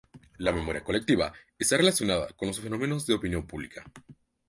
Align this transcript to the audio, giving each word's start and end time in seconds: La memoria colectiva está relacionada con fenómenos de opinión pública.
La 0.39 0.51
memoria 0.51 0.83
colectiva 0.83 1.31
está 1.59 1.77
relacionada 1.77 2.29
con 2.35 2.51
fenómenos 2.55 3.05
de 3.05 3.13
opinión 3.13 3.45
pública. 3.45 3.83